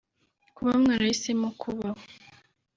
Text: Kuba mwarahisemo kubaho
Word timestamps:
Kuba 0.55 0.71
mwarahisemo 0.81 1.47
kubaho 1.61 2.01